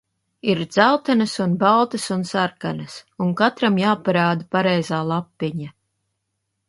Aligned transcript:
Ir 0.51 0.59
dzeltenas 0.69 1.35
un 1.43 1.51
baltas 1.63 2.07
un 2.15 2.25
sarkanas. 2.31 2.95
Un 3.27 3.35
katram 3.43 3.77
jāparāda 3.85 4.49
pareizā 4.57 5.03
lapiņa. 5.11 5.71